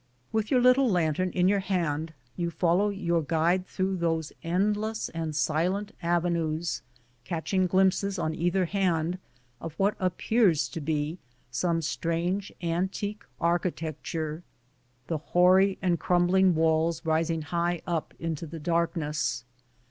[0.31, 5.09] With your little lantern in your hand, you follow your guide through those end less
[5.09, 6.81] and silent avenues,
[7.23, 9.19] catching glimpses on either hand
[9.59, 11.19] of what appears to be
[11.51, 14.41] some strange antique architecture,
[15.05, 19.43] the hoary and crumbling walls rising high up into the darkness.